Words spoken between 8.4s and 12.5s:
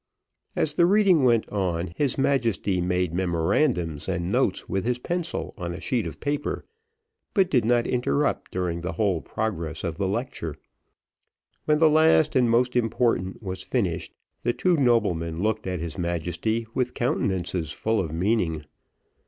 during the whole progress of the lecture. When the last and